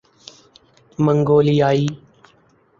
[0.99, 1.87] منگولیائی